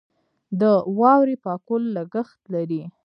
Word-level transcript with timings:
د 0.59 0.61
واورې 0.99 1.35
پاکول 1.43 1.83
لګښت 1.95 2.39
لري. 2.53 2.81